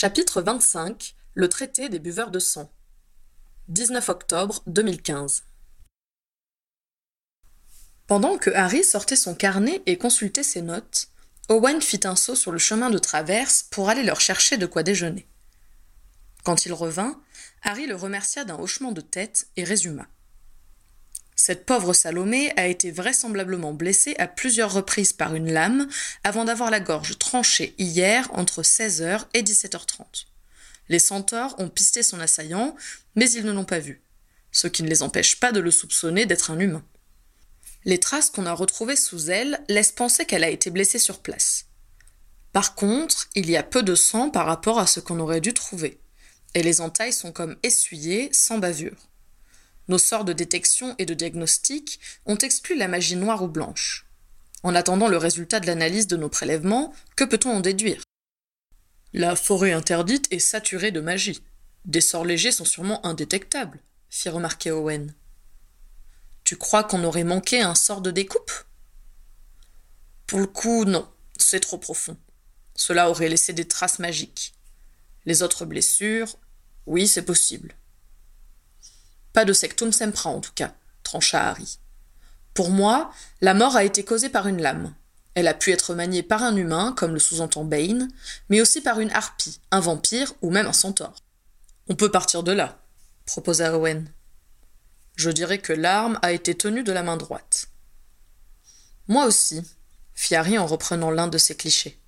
[0.00, 2.70] Chapitre 25 Le traité des buveurs de sang
[3.66, 5.42] 19 octobre 2015
[8.06, 11.08] Pendant que Harry sortait son carnet et consultait ses notes,
[11.48, 14.84] Owen fit un saut sur le chemin de traverse pour aller leur chercher de quoi
[14.84, 15.26] déjeuner.
[16.44, 17.20] Quand il revint,
[17.64, 20.06] Harry le remercia d'un hochement de tête et résuma.
[21.40, 25.88] Cette pauvre Salomé a été vraisemblablement blessée à plusieurs reprises par une lame
[26.24, 30.26] avant d'avoir la gorge tranchée hier entre 16h et 17h30.
[30.88, 32.74] Les centaures ont pisté son assaillant,
[33.14, 34.02] mais ils ne l'ont pas vu,
[34.50, 36.84] ce qui ne les empêche pas de le soupçonner d'être un humain.
[37.84, 41.66] Les traces qu'on a retrouvées sous elle laissent penser qu'elle a été blessée sur place.
[42.52, 45.54] Par contre, il y a peu de sang par rapport à ce qu'on aurait dû
[45.54, 46.00] trouver,
[46.54, 49.08] et les entailles sont comme essuyées, sans bavure.
[49.88, 54.06] Nos sorts de détection et de diagnostic ont exclu la magie noire ou blanche.
[54.62, 58.02] En attendant le résultat de l'analyse de nos prélèvements, que peut-on en déduire?
[59.14, 61.42] La forêt interdite est saturée de magie.
[61.86, 65.14] Des sorts légers sont sûrement indétectables, fit remarquer Owen.
[66.44, 68.52] Tu crois qu'on aurait manqué un sort de découpe?
[70.26, 72.18] Pour le coup, non, c'est trop profond.
[72.74, 74.54] Cela aurait laissé des traces magiques.
[75.24, 76.36] Les autres blessures,
[76.86, 77.74] oui, c'est possible.
[79.44, 81.78] De sectum sempra en tout cas, trancha Harry.
[82.54, 84.94] Pour moi, la mort a été causée par une lame.
[85.34, 88.08] Elle a pu être maniée par un humain, comme le sous-entend Bane,
[88.48, 91.22] mais aussi par une harpie, un vampire ou même un centaure.
[91.88, 92.80] On peut partir de là,
[93.26, 94.10] proposa Owen.
[95.14, 97.68] Je dirais que l'arme a été tenue de la main droite.
[99.06, 99.62] Moi aussi,
[100.14, 102.00] fit Harry en reprenant l'un de ses clichés.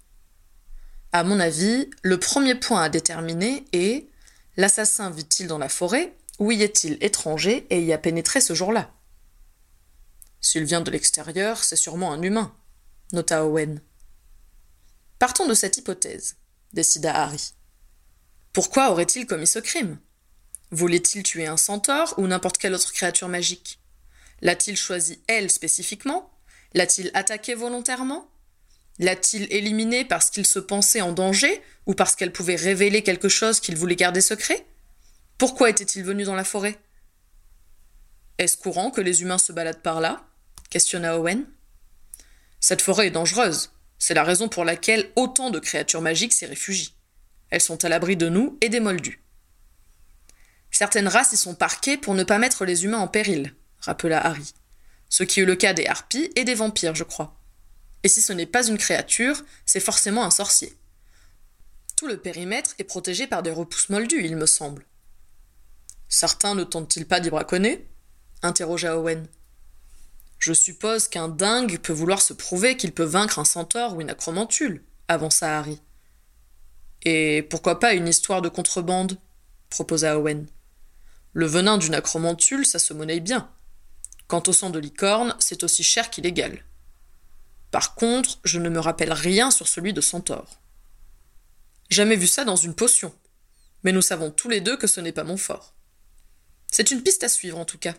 [1.13, 4.09] À mon avis, le premier point à déterminer est
[4.57, 8.93] l'assassin vit-il dans la forêt où y est-il étranger et y a pénétré ce jour-là?
[10.41, 12.53] S'il vient de l'extérieur, c'est sûrement un humain,
[13.13, 13.83] nota Owen.
[15.19, 16.37] Partons de cette hypothèse,
[16.73, 17.53] décida Harry.
[18.55, 19.99] Pourquoi aurait-il commis ce crime?
[20.71, 23.79] Voulait-il tuer un centaure ou n'importe quelle autre créature magique?
[24.41, 26.33] L'a-t-il choisi elle spécifiquement?
[26.73, 28.31] L'a-t-il attaqué volontairement?
[28.99, 33.61] L'a-t-il éliminé parce qu'il se pensait en danger ou parce qu'elle pouvait révéler quelque chose
[33.61, 34.67] qu'il voulait garder secret?
[35.41, 36.79] Pourquoi était-il venu dans la forêt?
[38.37, 40.29] Est-ce courant que les humains se baladent par là?
[40.69, 41.47] Questionna Owen.
[42.61, 43.73] Cette forêt est dangereuse.
[43.99, 46.95] C'est la raison pour laquelle autant de créatures magiques s'y réfugient.
[47.49, 49.25] Elles sont à l'abri de nous et des moldus.
[50.71, 54.53] Certaines races y sont parquées pour ne pas mettre les humains en péril, rappela Harry.
[55.09, 57.41] Ce qui est le cas des harpies et des vampires, je crois.
[58.03, 60.77] Et si ce n'est pas une créature, c'est forcément un sorcier.
[61.97, 64.85] Tout le périmètre est protégé par des repousses moldues, il me semble.
[66.11, 67.89] Certains ne tentent-ils pas d'y braconner?
[68.43, 69.29] interrogea Owen.
[70.41, 74.11] Je suppose qu'un dingue peut vouloir se prouver qu'il peut vaincre un centaure ou une
[74.11, 75.81] acromantule, avança Harry.
[77.03, 79.19] Et pourquoi pas une histoire de contrebande?
[79.69, 80.49] proposa Owen.
[81.33, 83.49] Le venin d'une acromantule, ça se monnaie bien.
[84.27, 86.65] Quant au sang de licorne, c'est aussi cher qu'illégal.
[87.71, 90.61] Par contre, je ne me rappelle rien sur celui de centaure.
[91.89, 93.15] Jamais vu ça dans une potion.
[93.85, 95.75] Mais nous savons tous les deux que ce n'est pas mon fort.
[96.71, 97.95] C'est une piste à suivre en tout cas.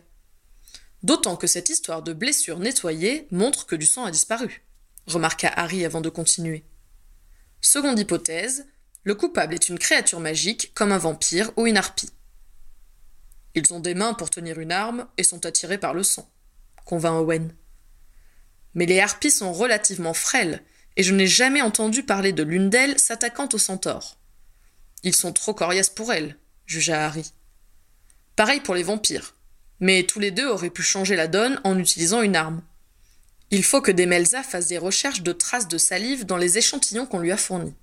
[1.02, 4.62] D'autant que cette histoire de blessure nettoyée montre que du sang a disparu,
[5.06, 6.64] remarqua Harry avant de continuer.
[7.60, 8.66] Seconde hypothèse,
[9.04, 12.10] le coupable est une créature magique comme un vampire ou une harpie.
[13.54, 16.30] Ils ont des mains pour tenir une arme et sont attirés par le sang,
[16.84, 17.54] convint Owen.
[18.74, 20.62] Mais les harpies sont relativement frêles,
[20.96, 24.16] et je n'ai jamais entendu parler de l'une d'elles s'attaquant au centaure.
[25.02, 27.32] Ils sont trop coriaces pour elles, jugea Harry.
[28.36, 29.34] Pareil pour les vampires.
[29.80, 32.62] Mais tous les deux auraient pu changer la donne en utilisant une arme.
[33.50, 37.18] Il faut que Demelza fasse des recherches de traces de salive dans les échantillons qu'on
[37.18, 37.74] lui a fournis.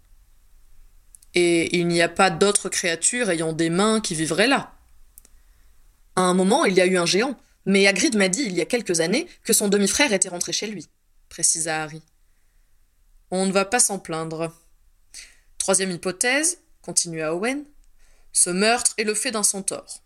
[1.36, 4.74] Et il n'y a pas d'autres créatures ayant des mains qui vivraient là.
[6.16, 8.62] À un moment, il y a eu un géant, mais Hagrid m'a dit il y
[8.62, 10.88] a quelques années que son demi-frère était rentré chez lui,
[11.30, 12.02] précisa Harry.
[13.30, 14.52] On ne va pas s'en plaindre.
[15.60, 17.64] Troisième hypothèse, continua Owen,
[18.34, 20.02] ce meurtre est le fait d'un centaure.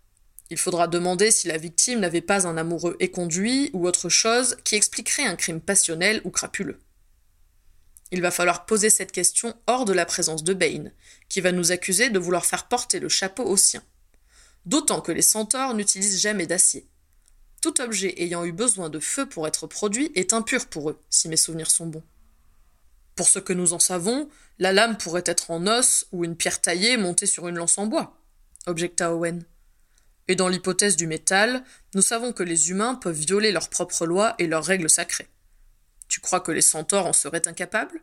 [0.54, 4.76] Il faudra demander si la victime n'avait pas un amoureux éconduit ou autre chose qui
[4.76, 6.80] expliquerait un crime passionnel ou crapuleux.
[8.12, 10.92] Il va falloir poser cette question hors de la présence de Bane,
[11.28, 13.82] qui va nous accuser de vouloir faire porter le chapeau au sien.
[14.68, 16.86] D'autant que les centaures n'utilisent jamais d'acier.
[17.60, 21.30] Tout objet ayant eu besoin de feu pour être produit est impur pour eux, si
[21.30, 22.04] mes souvenirs sont bons.
[23.16, 24.30] Pour ce que nous en savons,
[24.60, 27.88] la lame pourrait être en os ou une pierre taillée montée sur une lance en
[27.88, 28.16] bois,
[28.68, 29.44] objecta Owen.
[30.28, 31.64] Et dans l'hypothèse du métal,
[31.96, 35.30] nous savons que les humains peuvent violer leurs propres lois et leurs règles sacrées.
[36.08, 38.02] Tu crois que les centaures en seraient incapables?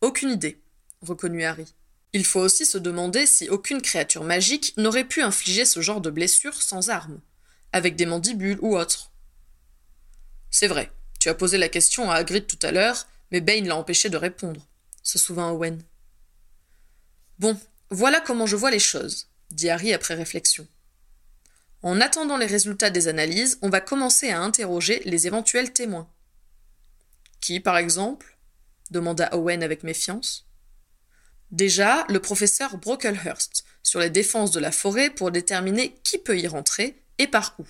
[0.00, 0.60] Aucune idée,
[1.00, 1.74] reconnut Harry.
[2.12, 6.10] Il faut aussi se demander si aucune créature magique n'aurait pu infliger ce genre de
[6.10, 7.20] blessure sans armes,
[7.72, 9.12] avec des mandibules ou autre.
[10.50, 13.76] C'est vrai, tu as posé la question à Hagrid tout à l'heure, mais Bane l'a
[13.76, 14.66] empêché de répondre,
[15.02, 15.82] se souvint Owen.
[17.38, 17.58] Bon,
[17.88, 20.66] voilà comment je vois les choses, dit Harry après réflexion.
[21.82, 26.08] En attendant les résultats des analyses, on va commencer à interroger les éventuels témoins.
[27.40, 28.38] Qui, par exemple?
[28.90, 30.46] demanda Owen avec méfiance.
[31.50, 36.46] Déjà, le professeur Brocklehurst sur les défenses de la forêt pour déterminer qui peut y
[36.46, 37.66] rentrer et par où.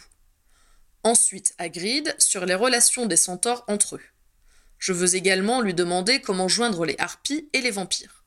[1.05, 4.03] Ensuite, Hagrid sur les relations des centaures entre eux.
[4.79, 8.25] Je veux également lui demander comment joindre les harpies et les vampires.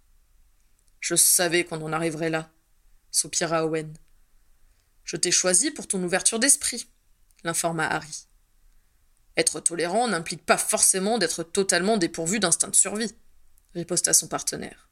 [0.99, 2.49] Je savais qu'on en arriverait là,
[3.15, 3.93] soupira Owen.
[5.05, 6.87] Je t'ai choisi pour ton ouverture d'esprit,
[7.43, 8.27] l'informa Harry.
[9.37, 13.15] Être tolérant n'implique pas forcément d'être totalement dépourvu d'instinct de survie,
[13.73, 14.89] riposta son partenaire.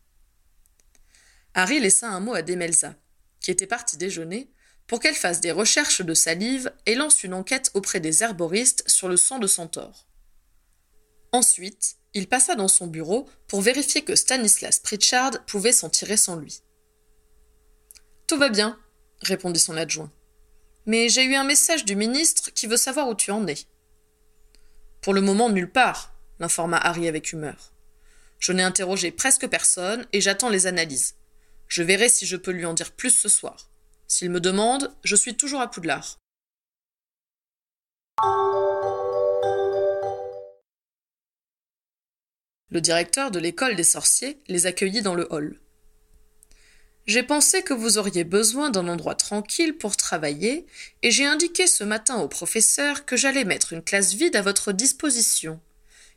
[1.54, 2.96] Harry laissa un mot à Demelza,
[3.42, 4.52] qui était partie déjeuner,
[4.88, 9.08] pour qu'elle fasse des recherches de salive et lance une enquête auprès des herboristes sur
[9.08, 10.08] le sang de Centaure.
[11.32, 16.36] Ensuite, il passa dans son bureau pour vérifier que Stanislas Pritchard pouvait s'en tirer sans
[16.36, 16.64] lui.
[18.28, 18.80] Tout va bien,
[19.22, 20.12] répondit son adjoint.
[20.86, 23.58] Mais j'ai eu un message du ministre qui veut savoir où tu en es.
[25.02, 27.74] Pour le moment, nulle part, l'informa Harry avec humeur.
[28.40, 31.16] Je n'ai interrogé presque personne et j'attends les analyses.
[31.68, 33.70] Je verrai si je peux lui en dire plus ce soir.
[34.08, 36.20] S'il me demande, je suis toujours à Poudlard.
[42.70, 45.60] Le directeur de l'école des sorciers les accueillit dans le hall.
[47.06, 50.66] J'ai pensé que vous auriez besoin d'un endroit tranquille pour travailler,
[51.02, 54.72] et j'ai indiqué ce matin au professeur que j'allais mettre une classe vide à votre
[54.72, 55.60] disposition.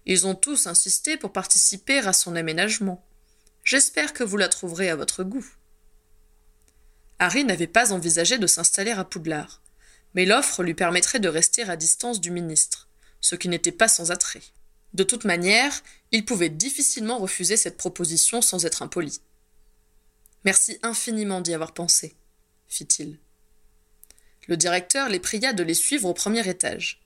[0.04, 3.04] Ils ont tous insisté pour participer à son aménagement.
[3.64, 5.46] J'espère que vous la trouverez à votre goût.
[7.18, 9.62] Harry n'avait pas envisagé de s'installer à Poudlard,
[10.14, 12.88] mais l'offre lui permettrait de rester à distance du ministre,
[13.20, 14.42] ce qui n'était pas sans attrait.
[14.94, 19.20] De toute manière, il pouvait difficilement refuser cette proposition sans être impoli.
[20.46, 22.14] Merci infiniment d'y avoir pensé,
[22.68, 23.18] fit-il.
[24.46, 27.02] Le directeur les pria de les suivre au premier étage.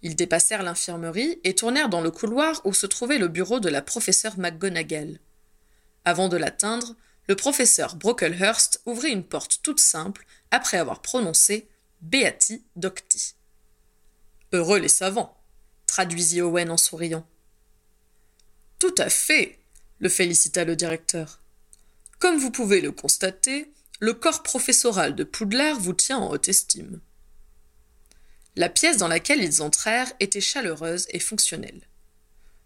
[0.00, 3.82] Ils dépassèrent l'infirmerie et tournèrent dans le couloir où se trouvait le bureau de la
[3.82, 5.20] professeure McGonagall.
[6.06, 6.96] Avant de l'atteindre,
[7.26, 11.68] le professeur Brocklehurst ouvrit une porte toute simple après avoir prononcé
[12.00, 13.34] Beati Docti.
[14.54, 15.36] Heureux les savants,
[15.86, 17.26] traduisit Owen en souriant.
[18.78, 19.58] Tout à fait,
[19.98, 21.42] le félicita le directeur.
[22.18, 23.70] Comme vous pouvez le constater,
[24.00, 27.00] le corps professoral de Poudlard vous tient en haute estime.
[28.56, 31.80] La pièce dans laquelle ils entrèrent était chaleureuse et fonctionnelle.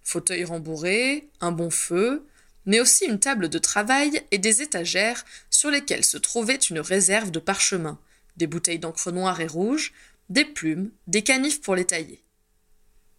[0.02, 2.26] Fauteuil rembourré, un bon feu,
[2.64, 7.30] mais aussi une table de travail et des étagères sur lesquelles se trouvait une réserve
[7.30, 7.98] de parchemins,
[8.38, 9.92] des bouteilles d'encre noire et rouge,
[10.30, 12.22] des plumes, des canifs pour les tailler.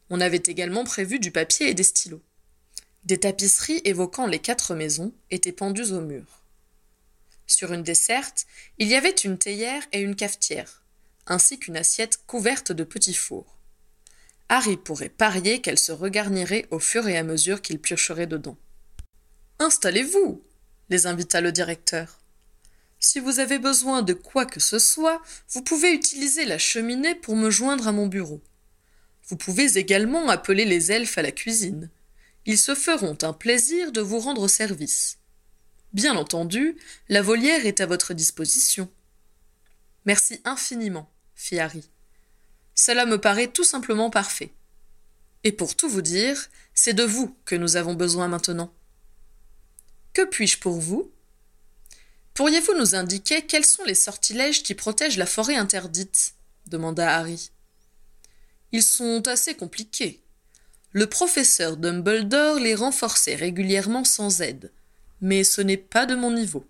[0.09, 2.24] On avait également prévu du papier et des stylos.
[3.05, 6.23] Des tapisseries évoquant les quatre maisons étaient pendues au mur.
[7.47, 8.45] Sur une desserte,
[8.79, 10.83] il y avait une théière et une cafetière,
[11.27, 13.57] ainsi qu'une assiette couverte de petits fours.
[14.47, 18.57] Harry pourrait parier qu'elle se regarnirait au fur et à mesure qu'il piocherait dedans.
[19.59, 20.42] Installez-vous,
[20.89, 22.19] les invita le directeur.
[23.01, 27.35] Si vous avez besoin de quoi que ce soit, vous pouvez utiliser la cheminée pour
[27.35, 28.42] me joindre à mon bureau.
[29.28, 31.89] Vous pouvez également appeler les elfes à la cuisine.
[32.45, 35.18] Ils se feront un plaisir de vous rendre service.
[35.94, 38.90] Bien entendu, la volière est à votre disposition.
[40.06, 41.90] Merci infiniment, fit Harry.
[42.76, 44.52] Cela me paraît tout simplement parfait.
[45.44, 48.73] Et pour tout vous dire, c'est de vous que nous avons besoin maintenant.
[50.14, 51.12] Que puis-je pour vous?
[52.33, 56.33] Pourriez-vous nous indiquer quels sont les sortilèges qui protègent la forêt interdite?
[56.66, 57.52] demanda Harry.
[58.71, 60.22] Ils sont assez compliqués,
[60.94, 64.71] le professeur Dumbledore les renforçait régulièrement sans aide,
[65.21, 66.66] mais ce n'est pas de mon niveau.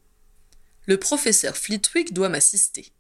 [0.86, 2.92] Le professeur Flitwick doit m'assister.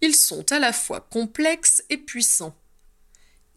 [0.00, 2.56] Ils sont à la fois complexes et puissants.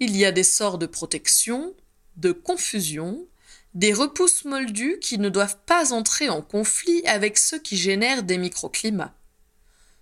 [0.02, 1.74] Il y a des sorts de protection,
[2.18, 3.26] de confusion,
[3.74, 8.38] des repousses moldues qui ne doivent pas entrer en conflit avec ceux qui génèrent des
[8.38, 9.14] microclimats.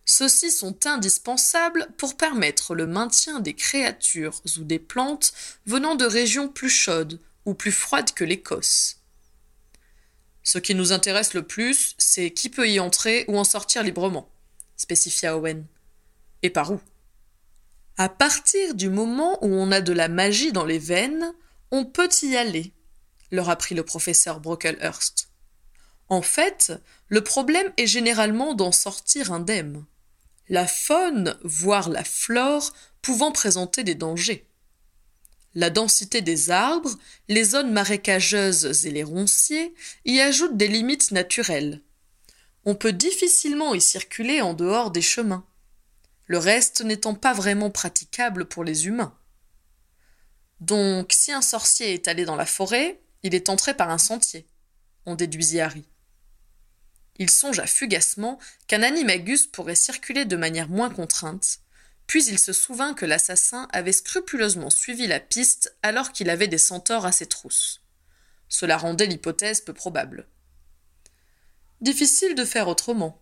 [0.10, 5.34] Ceux-ci sont indispensables pour permettre le maintien des créatures ou des plantes
[5.66, 9.02] venant de régions plus chaudes ou plus froides que l'Écosse.
[10.44, 14.30] Ce qui nous intéresse le plus, c'est qui peut y entrer ou en sortir librement,
[14.78, 15.66] spécifia Owen.
[16.42, 16.80] Et par où?
[17.98, 21.34] À partir du moment où on a de la magie dans les veines,
[21.70, 22.72] on peut y aller,
[23.30, 25.28] leur apprit le professeur Brocklehurst.
[26.08, 26.72] En fait,
[27.10, 29.86] le problème est généralement d'en sortir indemne.
[30.50, 34.48] La faune, voire la flore, pouvant présenter des dangers.
[35.56, 36.94] La densité des arbres,
[37.28, 39.74] les zones marécageuses et les ronciers
[40.06, 41.82] y ajoutent des limites naturelles.
[42.66, 45.46] On peut difficilement y circuler en dehors des chemins,
[46.28, 49.18] le reste n'étant pas vraiment praticable pour les humains.
[50.60, 54.46] Donc, si un sorcier est allé dans la forêt, il est entré par un sentier,
[55.06, 55.86] on déduisit Harry.
[57.20, 61.60] Il songea fugacement qu'un animagus pourrait circuler de manière moins contrainte,
[62.06, 66.58] puis il se souvint que l'assassin avait scrupuleusement suivi la piste alors qu'il avait des
[66.58, 67.82] centaures à ses trousses.
[68.50, 70.28] Cela rendait l'hypothèse peu probable.
[71.82, 73.22] Difficile de faire autrement,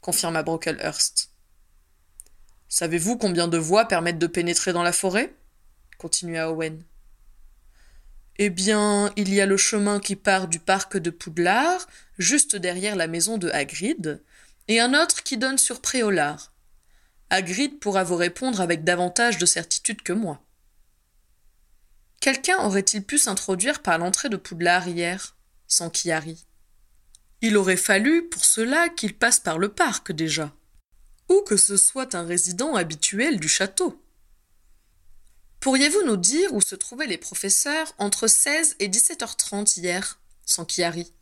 [0.00, 1.30] confirma Brocklehurst.
[2.68, 5.34] Savez-vous combien de voies permettent de pénétrer dans la forêt?
[5.98, 6.82] continua Owen.
[8.38, 11.86] Eh bien, il y a le chemin qui part du parc de Poudlard,
[12.18, 14.22] juste derrière la maison de Hagrid,
[14.68, 16.52] et un autre qui donne sur Préolard.
[17.30, 20.42] Hagrid pourra vous répondre avec davantage de certitude que moi.
[22.20, 25.36] Quelqu'un aurait-il pu s'introduire par l'entrée de Poudlard hier?
[25.66, 26.46] sans Harry.
[27.40, 30.52] Il aurait fallu, pour cela, qu'il passe par le parc déjà.
[31.28, 34.00] Ou que ce soit un résident habituel du château.
[35.62, 41.12] Pourriez-vous nous dire où se trouvaient les professeurs entre 16 et 17h30 hier, sans Harry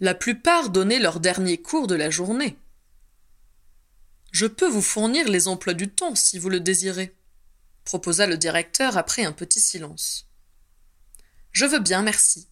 [0.00, 2.58] La plupart donnaient leur dernier cours de la journée.
[4.32, 7.16] Je peux vous fournir les emplois du temps si vous le désirez,
[7.84, 10.28] proposa le directeur après un petit silence.
[11.52, 12.48] Je veux bien, merci.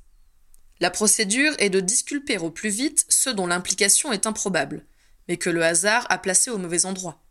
[0.81, 4.87] La procédure est de disculper au plus vite ceux dont l'implication est improbable,
[5.29, 7.23] mais que le hasard a placé au mauvais endroit,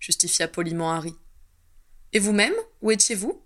[0.00, 1.14] justifia poliment Harry.
[2.12, 3.42] Et vous-même, où étiez-vous?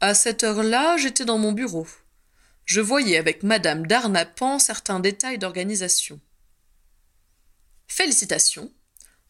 [0.00, 1.86] À cette heure-là, j'étais dans mon bureau.
[2.64, 6.20] Je voyais avec madame Darnapan certains détails d'organisation.
[7.88, 8.72] Félicitations,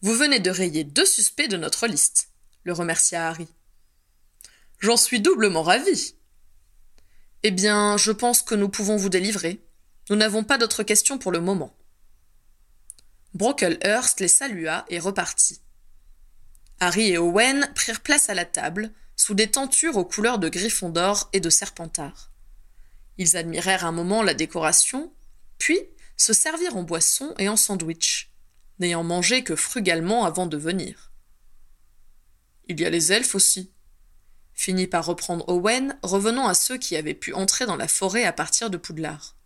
[0.02, 2.30] vous venez de rayer deux suspects de notre liste,
[2.64, 3.48] le remercia Harry.
[4.80, 6.14] J'en suis doublement ravi.
[7.42, 9.64] Eh bien, je pense que nous pouvons vous délivrer.
[10.10, 11.74] Nous n'avons pas d'autres questions pour le moment.
[13.34, 15.60] Brocklehurst les salua et repartit.
[16.80, 20.48] Harry et Owen prirent place à la table, sous des tentures aux couleurs de
[20.88, 22.30] d'or et de serpentard.
[23.16, 25.12] Ils admirèrent un moment la décoration,
[25.58, 25.78] puis
[26.16, 28.28] se servirent en boisson et en sandwich
[28.78, 31.12] n'ayant mangé que frugalement avant de venir.
[32.68, 33.72] Il y a les elfes aussi.
[34.54, 38.32] Finit par reprendre Owen, revenant à ceux qui avaient pu entrer dans la forêt à
[38.32, 39.36] partir de Poudlard.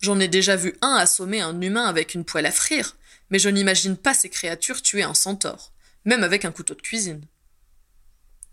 [0.00, 2.96] J'en ai déjà vu un assommer un humain avec une poêle à frire,
[3.30, 5.72] mais je n'imagine pas ces créatures tuer un centaure,
[6.04, 7.24] même avec un couteau de cuisine.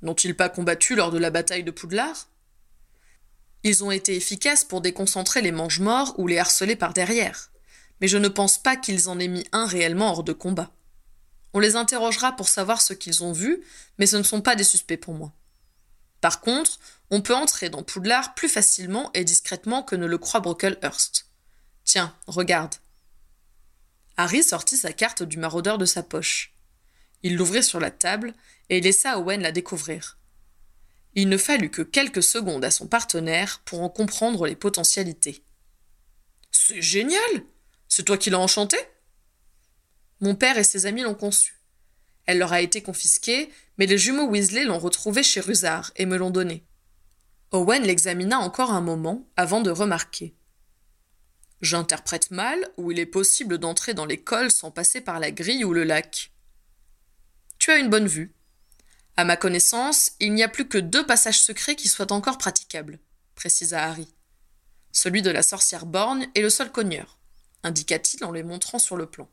[0.02, 2.30] N'ont-ils pas combattu lors de la bataille de Poudlard?
[3.64, 7.52] Ils ont été efficaces pour déconcentrer les mange-morts ou les harceler par derrière
[8.02, 10.72] mais je ne pense pas qu'ils en aient mis un réellement hors de combat.
[11.54, 13.64] On les interrogera pour savoir ce qu'ils ont vu,
[14.00, 15.32] mais ce ne sont pas des suspects pour moi.
[16.20, 16.80] Par contre,
[17.12, 21.28] on peut entrer dans Poudlard plus facilement et discrètement que ne le croit Brocklehurst.
[21.84, 22.76] Tiens, regarde.
[24.18, 26.54] Harry sortit sa carte du maraudeur de sa poche.
[27.24, 28.34] Il l'ouvrit sur la table
[28.70, 30.18] et laissa Owen la découvrir.
[31.14, 35.44] Il ne fallut que quelques secondes à son partenaire pour en comprendre les potentialités.
[36.52, 37.44] C'est génial
[37.94, 38.80] c'est toi qui l'as enchantée
[40.22, 41.60] Mon père et ses amis l'ont conçue.
[42.26, 46.16] Elle leur a été confisquée, mais les jumeaux Weasley l'ont retrouvée chez Rusard et me
[46.16, 46.64] l'ont donnée.
[47.52, 50.34] Owen l'examina encore un moment avant de remarquer.
[51.60, 55.74] J'interprète mal ou il est possible d'entrer dans l'école sans passer par la grille ou
[55.74, 56.32] le lac.
[57.62, 58.34] Tu as une bonne vue.
[59.18, 62.98] À ma connaissance, il n'y a plus que deux passages secrets qui soient encore praticables,
[63.36, 64.12] précisa Harry.
[64.92, 67.20] Celui de la sorcière borgne et le sol cogneur
[67.62, 69.30] indiqua-t-il en les montrant sur le plan.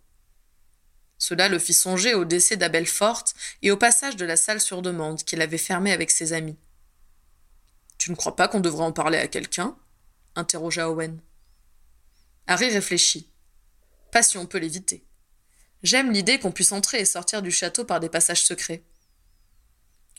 [1.17, 4.83] Cela le fit songer au décès d'Abel Forte et au passage de la salle sur
[4.83, 6.59] demande qu'il avait fermée avec ses amis.
[7.97, 9.75] Tu ne crois pas qu'on devrait en parler à quelqu'un?
[10.37, 11.19] interrogea Owen.
[12.47, 13.31] Harry réfléchit.
[14.13, 15.08] Pas si on peut l'éviter.
[15.83, 18.83] J'aime l'idée qu'on puisse entrer et sortir du château par des passages secrets.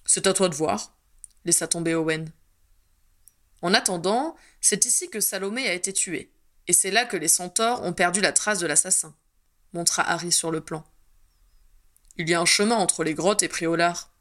[0.05, 0.95] C'est à toi de voir,
[1.45, 2.31] laissa tomber Owen.
[3.61, 6.31] En attendant, c'est ici que Salomé a été tuée
[6.67, 9.15] et c'est là que les centaures ont perdu la trace de l'assassin,
[9.73, 10.85] montra Harry sur le plan.
[12.17, 14.13] Il y a un chemin entre les grottes et Priolard,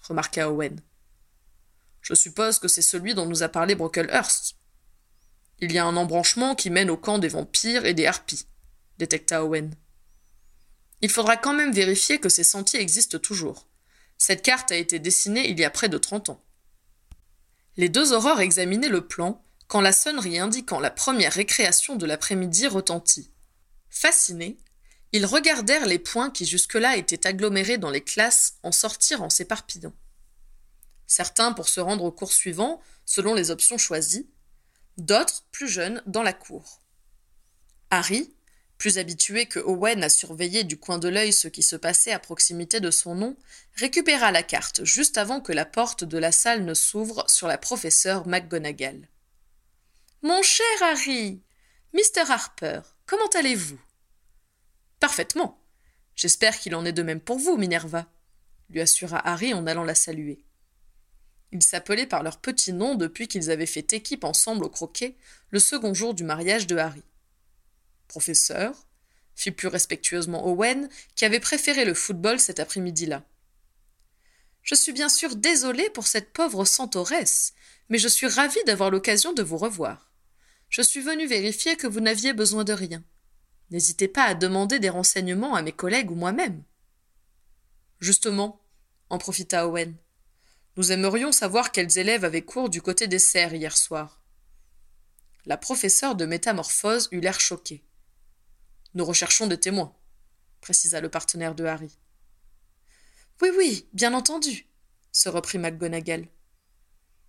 [0.00, 0.80] remarqua Owen.
[2.00, 4.56] Je suppose que c'est celui dont nous a parlé Brocklehurst.
[5.60, 8.46] Il y a un embranchement qui mène au camp des vampires et des harpies,
[8.98, 9.72] détecta Owen.
[11.02, 13.66] Il faudra quand même vérifier que ces sentiers existent toujours.
[14.18, 16.42] Cette carte a été dessinée il y a près de trente ans.
[17.76, 22.68] Les deux aurores examinaient le plan, quand la sonnerie indiquant la première récréation de l'après-midi
[22.68, 23.30] retentit.
[23.90, 24.58] Fascinés,
[25.12, 29.92] ils regardèrent les points qui jusque-là étaient agglomérés dans les classes en sortir en s'éparpillant.
[31.06, 34.28] Certains pour se rendre au cours suivant, selon les options choisies,
[34.98, 36.80] d'autres, plus jeunes, dans la cour.
[37.90, 38.32] Harry,
[38.82, 42.18] plus habitué que Owen à surveiller du coin de l'œil ce qui se passait à
[42.18, 43.36] proximité de son nom,
[43.76, 47.58] récupéra la carte juste avant que la porte de la salle ne s'ouvre sur la
[47.58, 49.08] professeure McGonagall.
[50.22, 51.40] Mon cher Harry,
[51.92, 52.28] Mr.
[52.28, 53.78] Harper, comment allez-vous?
[54.98, 55.62] Parfaitement.
[56.16, 58.10] J'espère qu'il en est de même pour vous, Minerva,
[58.68, 60.44] lui assura Harry en allant la saluer.
[61.52, 65.16] Ils s'appelaient par leur petit nom depuis qu'ils avaient fait équipe ensemble au croquet
[65.50, 67.04] le second jour du mariage de Harry.
[68.12, 68.86] Professeur,
[69.34, 73.24] fit plus respectueusement Owen, qui avait préféré le football cet après-midi-là.
[74.60, 77.54] Je suis bien sûr désolé pour cette pauvre centauresse,
[77.88, 80.12] mais je suis ravi d'avoir l'occasion de vous revoir.
[80.68, 83.02] Je suis venu vérifier que vous n'aviez besoin de rien.
[83.70, 86.62] N'hésitez pas à demander des renseignements à mes collègues ou moi-même.
[87.98, 88.60] Justement,
[89.08, 89.96] en profita Owen.
[90.76, 94.20] Nous aimerions savoir quels élèves avaient cours du côté des serres hier soir.
[95.46, 97.82] La professeure de métamorphose eut l'air choquée.
[98.94, 99.94] Nous recherchons des témoins,
[100.60, 101.98] précisa le partenaire de Harry.
[103.40, 104.66] Oui, oui, bien entendu,
[105.12, 106.28] se reprit McGonagall.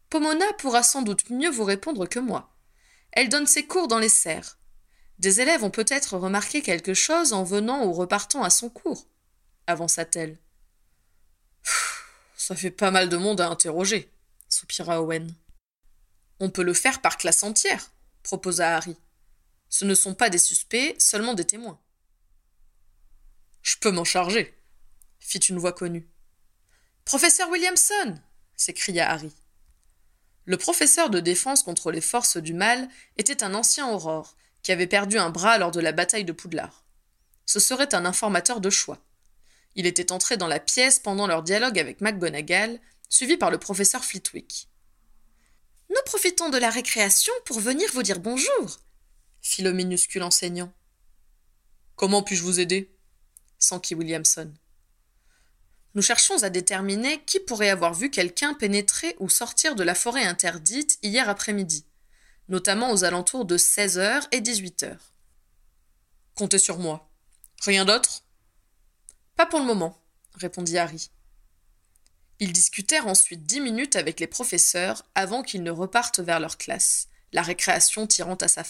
[0.10, 2.54] Pomona pourra sans doute mieux vous répondre que moi.
[3.12, 4.58] Elle donne ses cours dans les serres.
[5.20, 9.08] Des élèves ont peut-être remarqué quelque chose en venant ou repartant à son cours,
[9.68, 10.38] avança-t-elle.
[12.36, 14.12] Ça fait pas mal de monde à interroger,
[14.50, 15.34] soupira Owen.
[16.40, 17.92] On peut le faire par classe entière,
[18.22, 18.98] proposa Harry.
[19.74, 21.80] Ce ne sont pas des suspects, seulement des témoins.
[23.64, 24.56] Je peux m'en charger,
[25.20, 26.08] fit une voix connue.
[27.06, 28.20] Professeur Williamson
[28.56, 29.34] s'écria Harry.
[30.46, 34.86] Le professeur de défense contre les forces du mal était un ancien aurore qui avait
[34.86, 36.86] perdu un bras lors de la bataille de Poudlard.
[37.48, 39.04] Ce serait un informateur de choix.
[39.74, 44.06] Il était entré dans la pièce pendant leur dialogue avec McGonagall, suivi par le professeur
[44.06, 44.70] Flitwick.
[45.90, 48.78] Nous profitons de la récréation pour venir vous dire bonjour,
[49.44, 50.74] fit le minuscule enseignant.
[51.96, 52.92] Comment puis-je vous aider?
[53.60, 54.52] S'enquit Williamson.
[55.94, 60.24] Nous cherchons à déterminer qui pourrait avoir vu quelqu'un pénétrer ou sortir de la forêt
[60.24, 61.86] interdite hier après-midi,
[62.50, 65.14] notamment aux alentours de 16 heures et 18 heures.
[66.34, 67.12] Comptez sur moi.
[67.62, 68.24] Rien d'autre?
[69.36, 70.02] Pas pour le moment,
[70.34, 71.12] répondit Harry.
[72.40, 77.08] Ils discutèrent ensuite dix minutes avec les professeurs avant qu'ils ne repartent vers leur classe,
[77.34, 78.64] la récréation tirant à sa.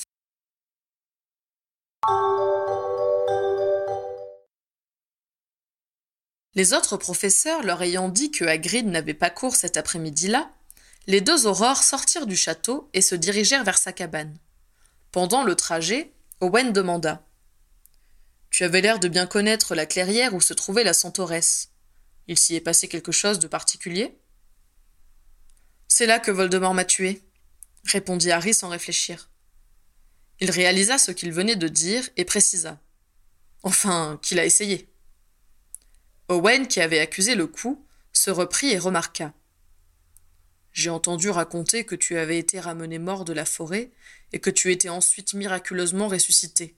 [6.55, 10.51] Les autres professeurs leur ayant dit que Hagrid n'avait pas cours cet après-midi-là,
[11.07, 14.37] les deux aurores sortirent du château et se dirigèrent vers sa cabane.
[15.11, 17.23] Pendant le trajet, Owen demanda
[18.53, 21.71] tu avais l'air de bien connaître la clairière où se trouvait la centauresse.
[22.27, 24.15] Il s'y est passé quelque chose de particulier
[25.87, 27.23] C'est là que Voldemort m'a tué,
[27.85, 29.31] répondit Harry sans réfléchir.
[30.43, 32.77] Il réalisa ce qu'il venait de dire et précisa.
[33.61, 34.89] Enfin, qu'il a essayé.
[36.27, 39.31] Owen, qui avait accusé le coup, se reprit et remarqua.
[40.73, 43.91] J'ai entendu raconter que tu avais été ramené mort de la forêt
[44.33, 46.75] et que tu étais ensuite miraculeusement ressuscité.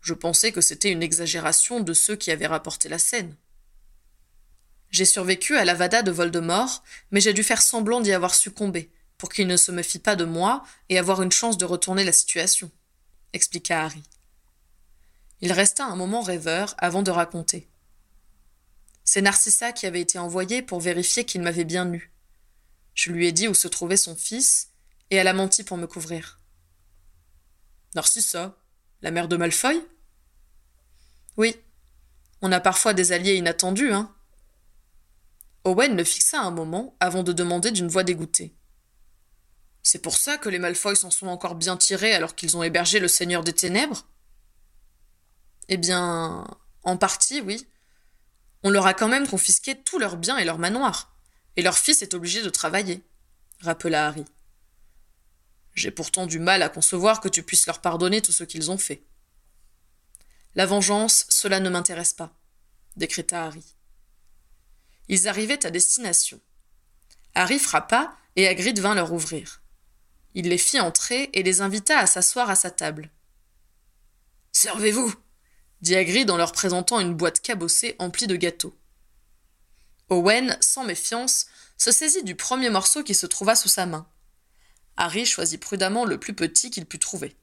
[0.00, 3.36] Je pensais que c'était une exagération de ceux qui avaient rapporté la scène.
[4.88, 8.90] J'ai survécu à l'avada de Voldemort, mais j'ai dû faire semblant d'y avoir succombé,
[9.22, 12.02] pour qu'il ne se me fie pas de moi et avoir une chance de retourner
[12.02, 12.72] la situation,
[13.32, 14.02] expliqua Harry.
[15.40, 17.70] Il resta un moment rêveur avant de raconter.
[19.04, 22.12] C'est Narcissa qui avait été envoyée pour vérifier qu'il m'avait bien eu.
[22.94, 24.70] Je lui ai dit où se trouvait son fils,
[25.10, 26.40] et elle a menti pour me couvrir.
[27.94, 28.58] Narcissa
[29.02, 29.86] La mère de Malfoy?
[31.36, 31.54] Oui.
[32.40, 34.12] On a parfois des alliés inattendus, hein.
[35.62, 38.56] Owen le fixa un moment avant de demander d'une voix dégoûtée.
[39.82, 43.00] C'est pour ça que les Malfoy s'en sont encore bien tirés alors qu'ils ont hébergé
[43.00, 44.06] le Seigneur des Ténèbres?
[45.68, 46.46] Eh bien,
[46.84, 47.66] en partie, oui.
[48.62, 51.16] On leur a quand même confisqué tous leurs biens et leurs manoirs,
[51.56, 53.02] et leur fils est obligé de travailler,
[53.60, 54.24] rappela Harry.
[55.74, 58.78] J'ai pourtant du mal à concevoir que tu puisses leur pardonner tout ce qu'ils ont
[58.78, 59.02] fait.
[60.54, 62.36] La vengeance, cela ne m'intéresse pas,
[62.96, 63.64] décréta Harry.
[65.08, 66.40] Ils arrivaient à destination.
[67.34, 69.61] Harry frappa et Hagrid vint leur ouvrir.
[70.34, 73.10] Il les fit entrer et les invita à s'asseoir à sa table.
[74.52, 75.14] Servez-vous,
[75.80, 78.74] dit Hagrid en leur présentant une boîte cabossée emplie de gâteaux.
[80.08, 81.46] Owen, sans méfiance,
[81.78, 84.06] se saisit du premier morceau qui se trouva sous sa main.
[84.96, 87.34] Harry choisit prudemment le plus petit qu'il put trouver.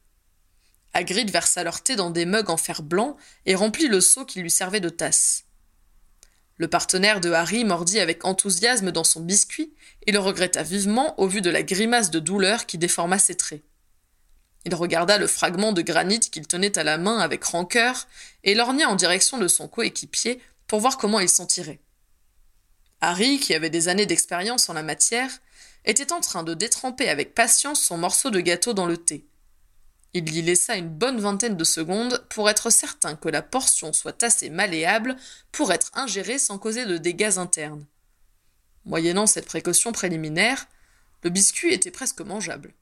[0.92, 4.40] Hagrid versa leur thé dans des mugs en fer blanc et remplit le seau qui
[4.40, 5.44] lui servait de tasse.
[6.60, 9.72] Le partenaire de Harry mordit avec enthousiasme dans son biscuit
[10.06, 13.62] et le regretta vivement au vu de la grimace de douleur qui déforma ses traits.
[14.66, 18.06] Il regarda le fragment de granit qu'il tenait à la main avec rancœur
[18.44, 21.80] et lorgna en direction de son coéquipier pour voir comment il s'en tirait.
[23.00, 25.30] Harry, qui avait des années d'expérience en la matière,
[25.86, 29.24] était en train de détremper avec patience son morceau de gâteau dans le thé.
[30.12, 34.22] Il y laissa une bonne vingtaine de secondes pour être certain que la portion soit
[34.22, 35.16] assez malléable
[35.52, 37.86] pour être ingérée sans causer de dégâts internes.
[38.84, 40.66] Moyennant cette précaution préliminaire,
[41.22, 42.74] le biscuit était presque mangeable.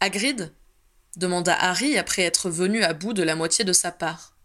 [0.00, 0.54] Hagrid
[1.16, 4.36] demanda Harry après être venu à bout de la moitié de sa part.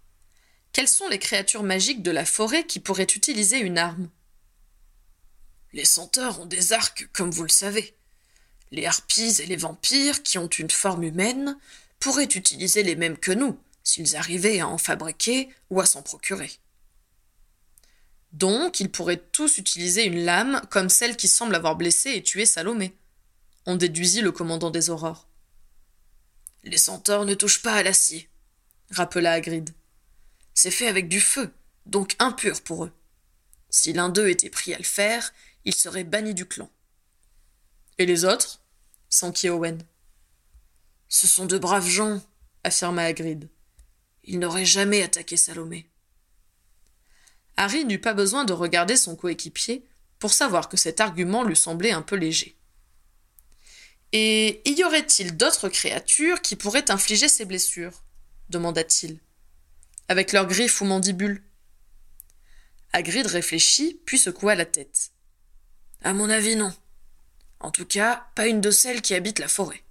[0.73, 4.09] Quelles sont les créatures magiques de la forêt qui pourraient utiliser une arme?
[5.71, 7.95] Les senteurs ont des arcs, comme vous le savez.
[8.73, 11.59] Les harpies et les vampires, qui ont une forme humaine,
[11.99, 16.51] pourraient utiliser les mêmes que nous, s'ils arrivaient à en fabriquer ou à s'en procurer.
[18.31, 22.47] Donc, ils pourraient tous utiliser une lame comme celle qui semble avoir blessé et tué
[22.47, 22.97] Salomé.
[23.67, 25.27] On déduisit le commandant des aurores.
[26.63, 28.27] Les centaures ne touchent pas à l'acier,
[28.89, 29.69] rappela Hagrid.
[30.55, 31.53] C'est fait avec du feu,
[31.86, 32.91] donc impur pour eux.
[33.69, 35.31] Si l'un d'eux était pris à le faire,
[35.63, 36.71] il serait banni du clan.
[37.99, 38.62] Et les autres?
[39.13, 39.80] S'enquit Owen.
[41.08, 42.19] Ce sont de braves gens,
[42.63, 43.47] affirma Hagrid.
[44.23, 45.88] Ils n'auraient jamais attaqué Salomé.
[47.56, 49.86] Harry n'eut pas besoin de regarder son coéquipier
[50.17, 52.58] pour savoir que cet argument lui semblait un peu léger.
[54.13, 58.04] Et y aurait-il d'autres créatures qui pourraient infliger ces blessures?
[58.49, 59.19] demanda-t-il.
[60.08, 61.43] Avec leurs griffes ou mandibules
[62.93, 65.12] Hagrid réfléchit, puis secoua la tête.
[66.02, 66.73] À mon avis, non.
[67.63, 69.84] En tout cas, pas une de celles qui habitent la forêt.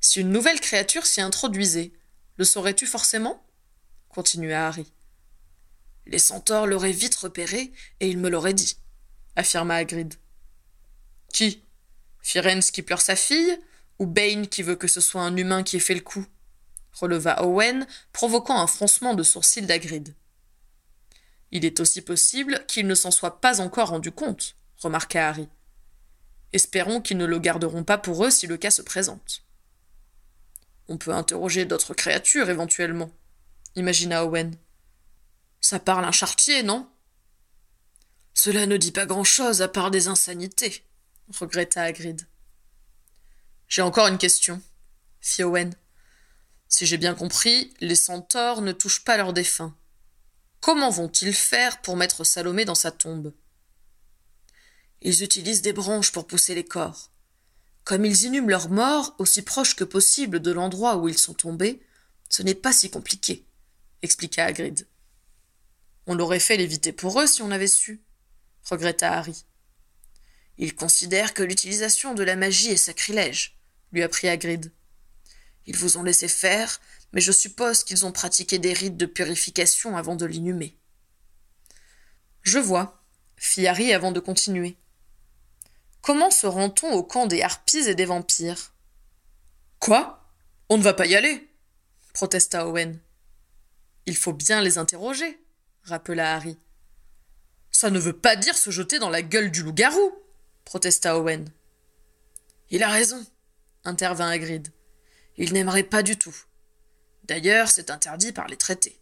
[0.00, 1.92] Si une nouvelle créature s'y introduisait,
[2.38, 3.46] le saurais-tu forcément?
[4.08, 4.90] continua Harry.
[6.06, 8.78] Les centaures l'auraient vite repéré et ils me l'auraient dit,
[9.36, 10.14] affirma Hagrid.
[11.32, 11.62] Qui?
[12.22, 13.58] Firenze qui pleure sa fille
[13.98, 16.26] ou Bane qui veut que ce soit un humain qui ait fait le coup?
[16.92, 20.14] releva Owen, provoquant un froncement de sourcils d'Hagrid.
[21.50, 25.48] Il est aussi possible qu'il ne s'en soit pas encore rendu compte, remarqua Harry.
[26.52, 29.42] Espérons qu'ils ne le garderont pas pour eux si le cas se présente.
[30.88, 33.10] On peut interroger d'autres créatures éventuellement,
[33.76, 34.54] imagina Owen.
[35.60, 36.88] Ça parle un chartier, non?
[38.34, 40.84] Cela ne dit pas grand-chose à part des insanités,
[41.28, 42.26] regretta Hagrid.
[43.68, 44.60] J'ai encore une question,
[45.20, 45.74] fit Owen.
[46.68, 49.76] Si j'ai bien compris, les centaures ne touchent pas leurs défunts.
[50.60, 53.32] Comment vont-ils faire pour mettre Salomé dans sa tombe?
[55.04, 57.10] Ils utilisent des branches pour pousser les corps.
[57.84, 61.82] Comme ils inhument leurs morts aussi proches que possible de l'endroit où ils sont tombés,
[62.28, 63.44] ce n'est pas si compliqué,
[64.02, 64.86] expliqua Hagrid.
[66.06, 68.00] On l'aurait fait l'éviter pour eux si on avait su,
[68.64, 69.44] regretta Harry.
[70.58, 73.58] Ils considèrent que l'utilisation de la magie est sacrilège,
[73.92, 74.72] lui apprit Hagrid.
[75.66, 76.80] Ils vous ont laissé faire,
[77.12, 80.76] mais je suppose qu'ils ont pratiqué des rites de purification avant de l'inhumer.
[82.42, 83.02] Je vois,
[83.36, 84.76] fit Harry avant de continuer.
[86.02, 88.74] Comment se rend-on au camp des harpies et des vampires?
[89.78, 90.28] Quoi?
[90.68, 91.48] On ne va pas y aller
[92.12, 92.98] protesta Owen.
[94.06, 95.40] Il faut bien les interroger,
[95.84, 96.58] rappela Harry.
[97.70, 100.12] Ça ne veut pas dire se jeter dans la gueule du loup-garou,
[100.64, 101.48] protesta Owen.
[102.70, 103.24] Il a raison,
[103.84, 104.68] intervint Hagrid.
[105.36, 106.36] Il n'aimerait pas du tout.
[107.24, 109.00] D'ailleurs, c'est interdit par les traités.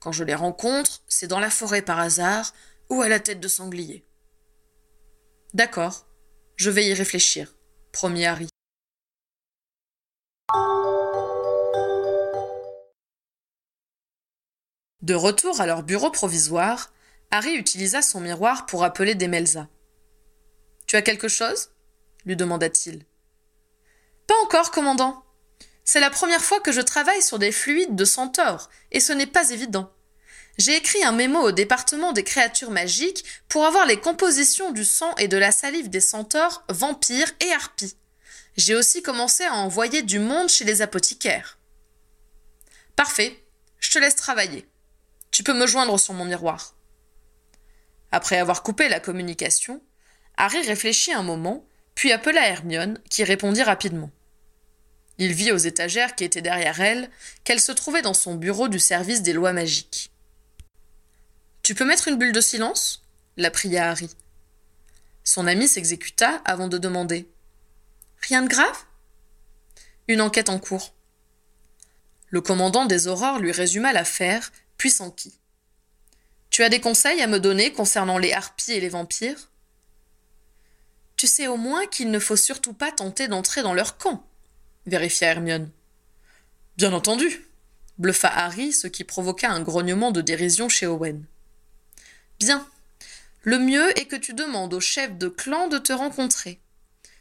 [0.00, 2.52] Quand je les rencontre, c'est dans la forêt par hasard
[2.90, 4.04] ou à la tête de sanglier.
[5.54, 6.06] D'accord,
[6.56, 7.54] je vais y réfléchir,
[7.92, 8.48] promit Harry.
[15.02, 16.92] De retour à leur bureau provisoire,
[17.30, 19.68] Harry utilisa son miroir pour appeler Demelza.
[20.86, 21.70] Tu as quelque chose?
[22.24, 23.04] lui demanda-t-il.
[24.26, 25.22] Pas encore, commandant.
[25.84, 29.26] C'est la première fois que je travaille sur des fluides de centaure, et ce n'est
[29.26, 29.92] pas évident
[30.56, 35.14] j'ai écrit un mémo au département des créatures magiques pour avoir les compositions du sang
[35.16, 37.96] et de la salive des centaures, vampires et harpies.
[38.56, 41.58] J'ai aussi commencé à envoyer du monde chez les apothicaires.
[42.94, 43.42] Parfait,
[43.80, 44.66] je te laisse travailler.
[45.32, 46.76] Tu peux me joindre sur mon miroir.
[48.12, 49.82] Après avoir coupé la communication,
[50.36, 54.10] Harry réfléchit un moment, puis appela Hermione, qui répondit rapidement.
[55.18, 57.10] Il vit aux étagères qui étaient derrière elle
[57.42, 60.13] qu'elle se trouvait dans son bureau du service des lois magiques.
[61.64, 63.02] Tu peux mettre une bulle de silence
[63.38, 64.10] la pria Harry.
[65.24, 67.26] Son ami s'exécuta avant de demander
[68.20, 68.84] Rien de grave?
[70.06, 70.92] Une enquête en cours.
[72.28, 75.38] Le commandant des Aurores lui résuma l'affaire, puis s'enquit.
[76.50, 79.50] Tu as des conseils à me donner concernant les harpies et les vampires?
[81.16, 84.22] Tu sais au moins qu'il ne faut surtout pas tenter d'entrer dans leur camp,
[84.84, 85.70] vérifia Hermione.
[86.76, 87.48] Bien entendu,
[87.96, 91.24] bluffa Harry, ce qui provoqua un grognement de dérision chez Owen.
[92.38, 92.66] Bien.
[93.42, 96.60] Le mieux est que tu demandes au chef de clan de te rencontrer.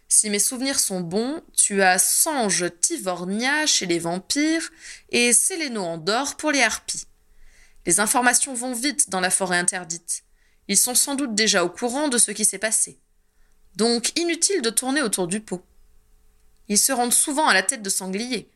[0.08, 4.72] Si mes souvenirs sont bons, tu as Sange Tivornia chez les vampires
[5.10, 7.08] et Séléno Andorre pour les harpies.
[7.86, 10.24] Les informations vont vite dans la forêt interdite.
[10.68, 13.00] Ils sont sans doute déjà au courant de ce qui s'est passé.
[13.76, 15.66] Donc inutile de tourner autour du pot.
[16.70, 18.50] Ils se rendent souvent à la tête de sangliers.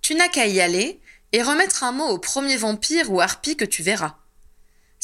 [0.00, 1.00] Tu n'as qu'à y aller
[1.32, 4.16] et remettre un mot au premier vampire ou harpie que tu verras.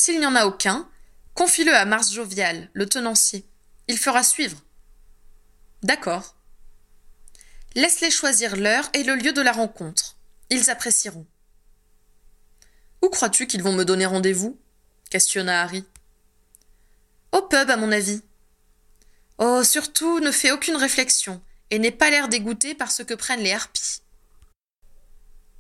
[0.05, 0.91] S'il n'y en a aucun,
[1.33, 3.47] confie-le à Mars Jovial, le tenancier.
[3.87, 4.61] Il fera suivre.
[5.85, 6.35] D'accord.
[7.77, 10.17] Laisse-les choisir l'heure et le lieu de la rencontre.
[10.51, 11.25] Ils apprécieront.
[13.01, 14.59] Où crois-tu qu'ils vont me donner rendez-vous?
[15.09, 15.85] questionna Harry.
[17.31, 18.23] Au pub, à mon avis.
[19.39, 23.45] Oh, surtout, ne fais aucune réflexion et n'aie pas l'air dégoûté par ce que prennent
[23.45, 24.01] les harpies.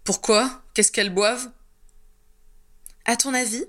[0.03, 0.65] Pourquoi?
[0.75, 1.53] Qu'est-ce qu'elles boivent?
[3.05, 3.67] À ton avis?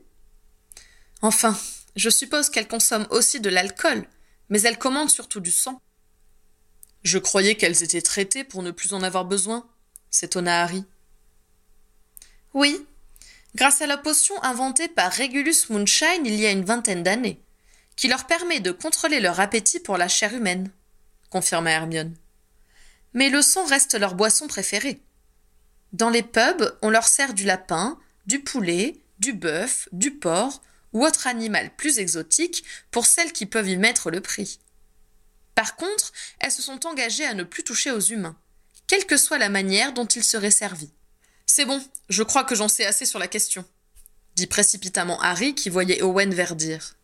[1.24, 1.58] Enfin,
[1.96, 4.06] je suppose qu'elles consomment aussi de l'alcool,
[4.50, 5.82] mais elles commandent surtout du sang.
[7.04, 9.66] Je croyais qu'elles étaient traitées pour ne plus en avoir besoin,
[10.12, 10.84] s'étonna Harry.
[12.54, 12.86] Oui,
[13.56, 17.42] grâce à la potion inventée par Regulus Moonshine il y a une vingtaine d'années,
[17.96, 20.72] qui leur permet de contrôler leur appétit pour la chair humaine,
[21.30, 22.14] confirma Hermione.
[23.14, 25.00] Mais le sang reste leur boisson préférée.
[25.94, 30.62] Dans les pubs, on leur sert du lapin, du poulet, du bœuf, du porc
[30.94, 34.60] ou autre animal plus exotique pour celles qui peuvent y mettre le prix.
[35.56, 38.38] Par contre, elles se sont engagées à ne plus toucher aux humains,
[38.88, 40.92] quelle que soit la manière dont ils seraient servis.
[41.46, 43.66] C'est bon, je crois que j'en sais assez sur la question,
[44.36, 46.96] dit précipitamment Harry qui voyait Owen verdir.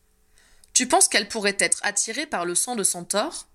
[0.73, 3.47] Tu penses qu'elle pourrait être attirée par le sang de centaure?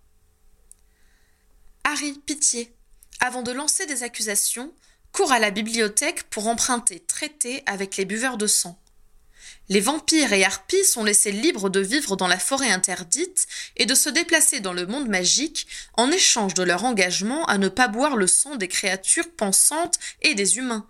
[1.85, 2.75] Harry, pitié.
[3.21, 4.73] Avant de lancer des accusations,
[5.13, 8.79] cours à la bibliothèque pour emprunter traité avec les buveurs de sang.
[9.71, 13.47] Les vampires et harpies sont laissés libres de vivre dans la forêt interdite
[13.77, 17.69] et de se déplacer dans le monde magique en échange de leur engagement à ne
[17.69, 20.87] pas boire le sang des créatures pensantes et des humains.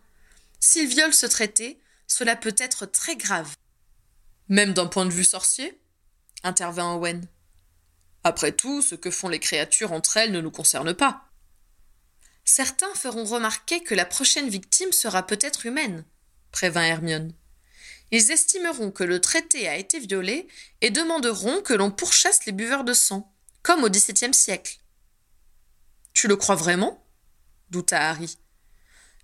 [0.58, 3.54] S'ils violent ce traité, cela peut être très grave.
[4.48, 5.78] Même d'un point de vue sorcier
[6.42, 7.26] intervint Owen.
[8.22, 11.24] Après tout, ce que font les créatures entre elles ne nous concerne pas.
[12.44, 16.04] Certains feront remarquer que la prochaine victime sera peut-être humaine,
[16.52, 17.32] prévint Hermione.
[18.16, 20.46] Ils estimeront que le traité a été violé
[20.80, 24.78] et demanderont que l'on pourchasse les buveurs de sang, comme au XVIIe siècle.
[26.12, 27.04] Tu le crois vraiment?
[27.70, 28.38] douta Harry.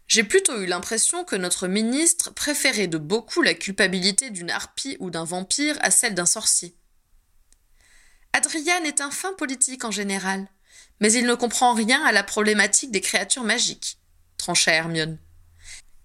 [0.09, 5.11] J'ai plutôt eu l'impression que notre ministre préférait de beaucoup la culpabilité d'une harpie ou
[5.11, 6.75] d'un vampire à celle d'un sorcier.
[8.33, 10.49] Adrian est un fin politique en général,
[10.99, 14.01] mais il ne comprend rien à la problématique des créatures magiques,
[14.37, 15.21] trancha Hermione.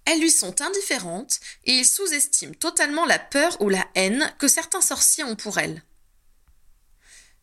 [0.06, 4.80] Elles lui sont indifférentes et il sous-estime totalement la peur ou la haine que certains
[4.80, 5.82] sorciers ont pour elle.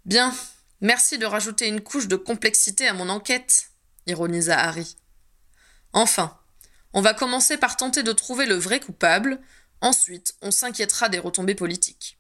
[0.06, 0.36] Bien,
[0.82, 3.70] merci de rajouter une couche de complexité à mon enquête,
[4.08, 4.96] ironisa Harry.
[5.92, 6.40] Enfin,
[6.94, 9.40] on va commencer par tenter de trouver le vrai coupable,
[9.82, 12.18] ensuite on s'inquiétera des retombées politiques.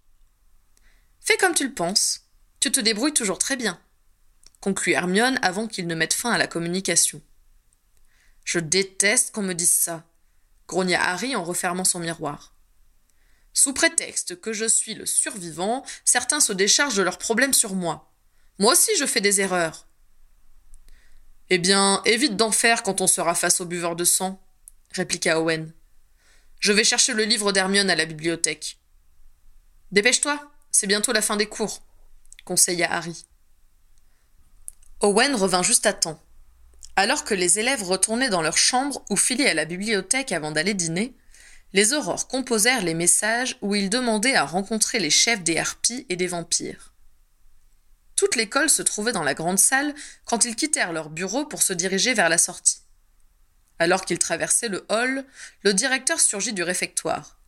[1.19, 2.21] Fais comme tu le penses,
[2.59, 3.79] tu te débrouilles toujours très bien
[4.63, 7.21] conclut Hermione avant qu'il ne mette fin à la communication.
[8.45, 10.05] Je déteste qu'on me dise ça,
[10.67, 12.53] grogna Harry en refermant son miroir.
[13.53, 18.11] Sous prétexte que je suis le survivant, certains se déchargent de leurs problèmes sur moi.
[18.59, 19.87] Moi aussi je fais des erreurs.
[21.49, 24.41] Eh bien, évite d'en faire quand on sera face au buveur de sang,
[24.91, 25.71] répliqua Owen.
[26.59, 28.79] Je vais chercher le livre d'Hermione à la bibliothèque.
[29.91, 30.39] Dépêche-toi,
[30.71, 31.83] c'est bientôt la fin des cours,
[32.45, 33.25] conseilla Harry.
[35.01, 36.19] Owen revint juste à temps.
[36.95, 40.73] Alors que les élèves retournaient dans leur chambre ou filaient à la bibliothèque avant d'aller
[40.73, 41.15] dîner,
[41.73, 46.15] les aurores composèrent les messages où ils demandaient à rencontrer les chefs des harpies et
[46.15, 46.93] des vampires.
[48.15, 51.73] Toute l'école se trouvait dans la grande salle quand ils quittèrent leur bureau pour se
[51.73, 52.81] diriger vers la sortie.
[53.79, 55.25] Alors qu'ils traversaient le hall,
[55.63, 57.39] le directeur surgit du réfectoire.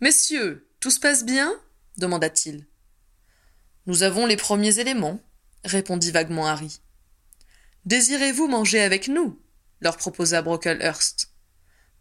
[0.00, 1.54] Messieurs, tout se passe bien?
[1.96, 2.66] demanda-t-il.
[3.86, 5.18] Nous avons les premiers éléments,
[5.64, 6.80] répondit vaguement Harry.
[7.86, 9.38] Désirez-vous manger avec nous?
[9.80, 11.28] leur proposa Brocklehurst.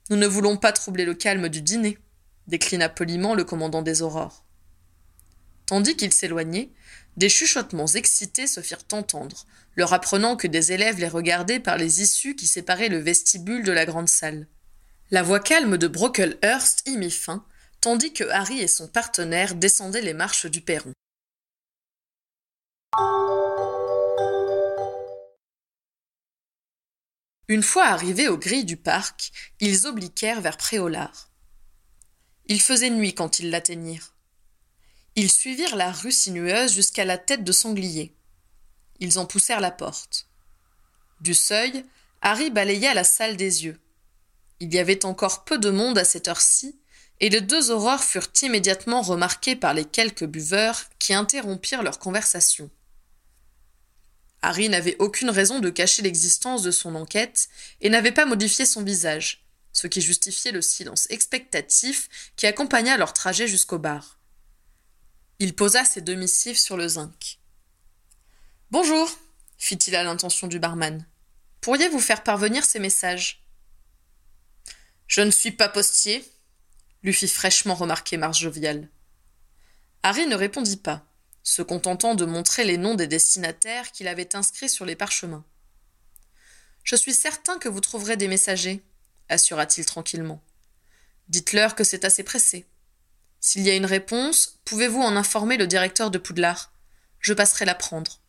[0.10, 1.98] Nous ne voulons pas troubler le calme du dîner,
[2.48, 4.46] déclina poliment le commandant des aurores.
[5.66, 6.72] Tandis qu'il s'éloignait,
[7.18, 12.02] Des chuchotements excités se firent entendre, leur apprenant que des élèves les regardaient par les
[12.02, 14.48] issues qui séparaient le vestibule de la grande salle.
[15.12, 17.46] La voix calme de Brocklehurst y mit fin,
[17.82, 20.94] tandis que Harry et son partenaire descendaient les marches du perron.
[27.50, 31.30] Une fois arrivés aux grilles du parc, ils obliquèrent vers Préolard.
[32.46, 34.14] Il faisait nuit quand ils l'atteignirent.
[35.16, 38.16] Ils suivirent la rue sinueuse jusqu'à la tête de sanglier.
[39.00, 40.28] Ils en poussèrent la porte.
[41.20, 41.86] Du seuil,
[42.22, 43.80] Harry balaya la salle des yeux.
[44.60, 46.80] Il y avait encore peu de monde à cette heure-ci,
[47.20, 52.70] et les deux aurores furent immédiatement remarquées par les quelques buveurs qui interrompirent leur conversation.
[54.44, 57.48] Harry n'avait aucune raison de cacher l'existence de son enquête
[57.80, 63.14] et n'avait pas modifié son visage, ce qui justifiait le silence expectatif qui accompagna leur
[63.14, 64.20] trajet jusqu'au bar.
[65.40, 67.40] Il posa ses deux missives sur le zinc.
[68.70, 69.10] Bonjour,
[69.58, 71.08] fit-il à l'intention du barman.
[71.62, 73.46] Pourriez-vous faire parvenir ces messages
[75.08, 76.30] Je ne suis pas postier,
[77.02, 78.90] lui fit fraîchement remarquer Mars Jovial.
[80.04, 81.06] Harry ne répondit pas,
[81.44, 85.46] se contentant de montrer les noms des destinataires qu'il avait inscrits sur les parchemins.
[86.84, 88.82] Je suis certain que vous trouverez des messagers,
[89.30, 90.42] assura-t-il tranquillement.
[91.28, 92.66] Dites-leur que c'est assez pressé.
[93.40, 96.72] S'il y a une réponse, pouvez-vous en informer le directeur de Poudlard?
[97.20, 98.20] Je passerai la prendre.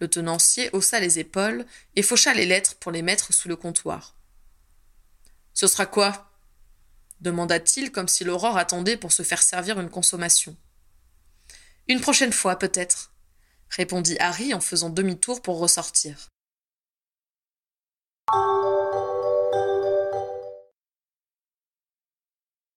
[0.00, 4.16] Le tenancier haussa les épaules et faucha les lettres pour les mettre sous le comptoir.
[5.54, 6.24] Ce sera quoi?
[7.20, 10.56] demanda-t-il comme si l'aurore attendait pour se faire servir une consommation.
[11.88, 13.14] Une prochaine fois, peut-être,
[13.70, 16.28] répondit Harry en faisant demi-tour pour ressortir.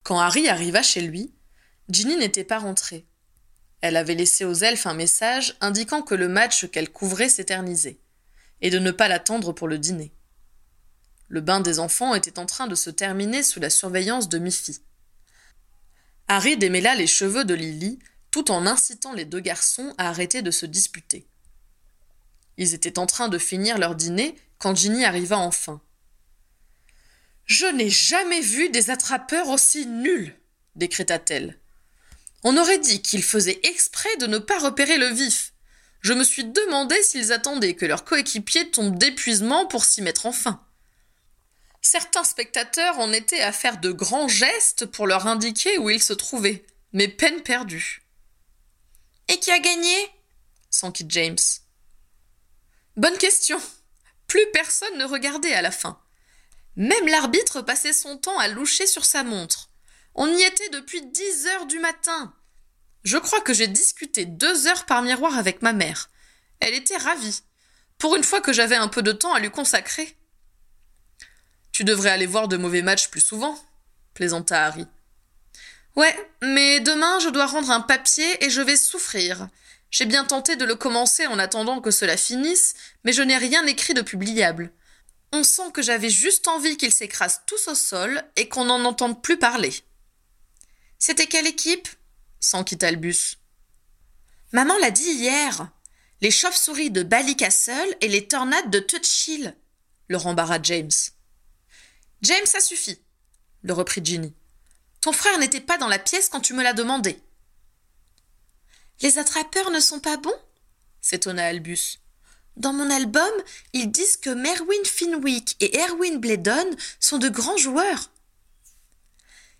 [0.04, 1.34] Quand Harry arriva chez lui,
[1.89, 3.06] Ginny n'était pas rentrée.
[3.82, 8.00] Elle avait laissé aux elfes un message indiquant que le match qu'elle couvrait s'éternisait,
[8.62, 10.13] et de ne pas l'attendre pour le dîner.
[11.28, 14.80] Le bain des enfants était en train de se terminer sous la surveillance de Miffy.
[16.28, 18.00] Harry démêla les cheveux de Lily,
[18.32, 21.28] tout en incitant les deux garçons à arrêter de se disputer.
[22.58, 25.82] Ils étaient en train de finir leur dîner quand Ginny arriva enfin.
[27.46, 30.36] Je n'ai jamais vu des attrapeurs aussi nuls,
[30.76, 31.58] décréta-t-elle.
[32.44, 35.54] On aurait dit qu'ils faisaient exprès de ne pas repérer le vif.
[36.02, 40.63] Je me suis demandé s'ils attendaient que leurs coéquipiers tombent d'épuisement pour s'y mettre enfin.
[41.82, 46.13] Certains spectateurs en étaient à faire de grands gestes pour leur indiquer où ils se
[46.13, 46.63] trouvaient,
[46.94, 48.01] mais peine perdue.
[49.39, 49.96] Qui a gagné
[50.70, 51.38] s'enquit James.
[52.96, 53.60] Bonne question.
[54.28, 56.00] Plus personne ne regardait à la fin.
[56.76, 59.70] Même l'arbitre passait son temps à loucher sur sa montre.
[60.15, 62.36] On y était depuis dix heures du matin.
[63.04, 66.10] Je crois que j'ai discuté deux heures par miroir avec ma mère.
[66.60, 67.41] Elle était ravie.
[67.98, 70.15] Pour une fois que j'avais un peu de temps à lui consacrer.
[71.72, 73.58] Tu devrais aller voir de mauvais matchs plus souvent,
[74.13, 74.86] plaisanta Harry.
[75.95, 79.49] Ouais, mais demain je dois rendre un papier et je vais souffrir.
[79.89, 83.65] J'ai bien tenté de le commencer en attendant que cela finisse, mais je n'ai rien
[83.65, 84.71] écrit de publiable.
[85.34, 89.21] On sent que j'avais juste envie qu'ils s'écrasent tous au sol et qu'on n'en entende
[89.21, 89.73] plus parler.
[90.97, 91.89] C'était quelle équipe?
[92.39, 93.38] s'enquit Albus.
[94.54, 95.69] Maman l'a dit hier.
[96.21, 99.56] Les chauves-souris de Ballycastle et les tornades de Tutchill,
[100.08, 100.91] le rembarra James.
[102.21, 102.99] James, ça suffit,
[103.63, 104.34] le reprit Ginny.
[105.02, 107.20] Ton frère n'était pas dans la pièce quand tu me l'as demandé.
[109.02, 110.40] Les attrapeurs ne sont pas bons?
[111.02, 112.00] s'étonna Albus.
[112.56, 113.32] Dans mon album,
[113.74, 118.12] ils disent que Merwin Finwick et Erwin Bledon sont de grands joueurs.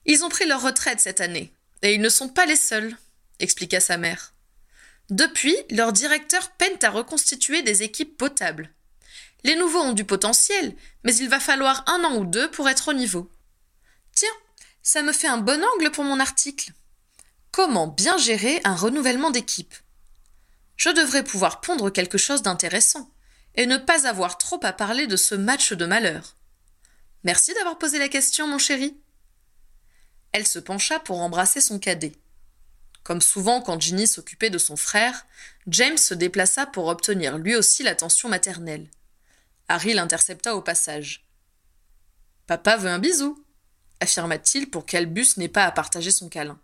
[0.06, 1.52] Ils ont pris leur retraite cette année,
[1.82, 2.96] et ils ne sont pas les seuls,
[3.40, 4.34] expliqua sa mère.
[5.10, 8.72] Depuis, leur directeur peine à reconstituer des équipes potables.
[9.44, 12.90] Les nouveaux ont du potentiel, mais il va falloir un an ou deux pour être
[12.90, 13.30] au niveau.
[14.14, 14.30] Tiens,
[14.84, 16.72] ça me fait un bon angle pour mon article.
[17.52, 19.76] Comment bien gérer un renouvellement d'équipe?
[20.78, 23.12] Je devrais pouvoir pondre quelque chose d'intéressant,
[23.56, 26.36] et ne pas avoir trop à parler de ce match de malheur.
[27.24, 28.98] Merci d'avoir posé la question, mon chéri.
[30.32, 32.14] Elle se pencha pour embrasser son cadet.
[33.04, 35.26] Comme souvent quand Ginny s'occupait de son frère,
[35.68, 38.90] James se déplaça pour obtenir lui aussi l'attention maternelle.
[39.68, 41.26] Harry l'intercepta au passage.
[42.48, 43.41] Papa veut un bisou,
[44.02, 46.60] affirma-t-il pour qu'Albus n'ait pas à partager son câlin.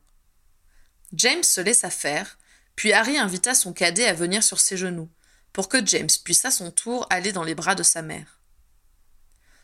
[1.13, 2.38] James se laissa faire,
[2.75, 5.09] puis Harry invita son cadet à venir sur ses genoux,
[5.53, 8.41] pour que James puisse à son tour aller dans les bras de sa mère.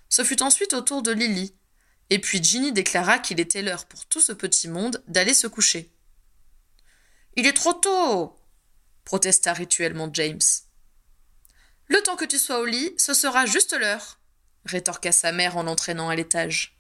[0.08, 1.54] Ce fut ensuite au tour de Lily,
[2.10, 5.92] et puis Ginny déclara qu'il était l'heure pour tout ce petit monde d'aller se coucher.
[7.36, 8.38] Il est trop tôt
[9.04, 10.40] protesta rituellement James.
[11.88, 14.20] Le temps que tu sois au lit, ce sera juste l'heure,
[14.66, 16.78] rétorqua sa mère en l'entraînant à l'étage.